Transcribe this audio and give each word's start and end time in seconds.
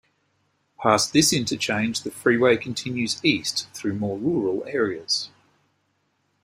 Past 0.79 1.13
this 1.13 1.31
interchange, 1.31 2.01
the 2.01 2.09
freeway 2.09 2.57
continues 2.57 3.23
east 3.23 3.69
through 3.71 3.93
more 3.99 4.17
rural 4.17 4.63
areas. 4.65 5.29